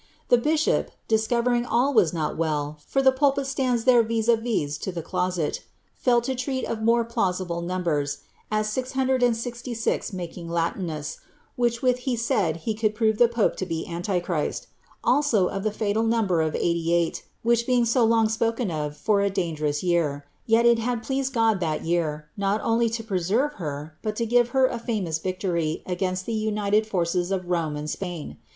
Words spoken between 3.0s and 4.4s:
the pulpit stands there v2> a